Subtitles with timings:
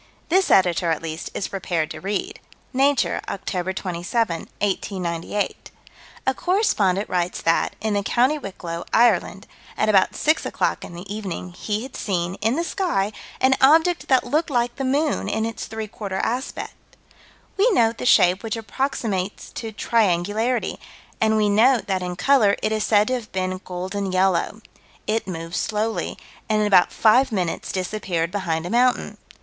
[0.29, 2.39] This Editor, at least, is prepared to read
[2.73, 3.75] Nature, Oct.
[3.75, 5.69] 27, 1898:
[6.25, 9.45] A correspondent writes that, in the County Wicklow, Ireland,
[9.77, 14.07] at about 6 o'clock in the evening, he had seen, in the sky, an object
[14.07, 16.73] that looked like the moon in its three quarter aspect.
[17.55, 20.79] We note the shape which approximates to triangularity,
[21.21, 24.61] and we note that in color it is said to have been golden yellow.
[25.05, 26.17] It moved slowly,
[26.49, 29.19] and in about five minutes disappeared behind a mountain.